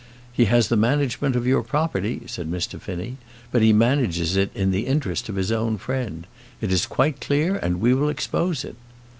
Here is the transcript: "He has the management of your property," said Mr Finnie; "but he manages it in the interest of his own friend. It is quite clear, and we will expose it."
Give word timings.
"He 0.33 0.45
has 0.45 0.69
the 0.69 0.77
management 0.81 1.35
of 1.35 1.45
your 1.45 1.61
property," 1.61 2.23
said 2.25 2.49
Mr 2.49 2.81
Finnie; 2.81 3.17
"but 3.51 3.61
he 3.61 3.71
manages 3.71 4.35
it 4.35 4.49
in 4.55 4.71
the 4.71 4.87
interest 4.87 5.29
of 5.29 5.35
his 5.35 5.51
own 5.51 5.77
friend. 5.77 6.25
It 6.59 6.71
is 6.71 6.87
quite 6.87 7.21
clear, 7.21 7.55
and 7.55 7.79
we 7.79 7.93
will 7.93 8.09
expose 8.09 8.65
it." 8.65 8.77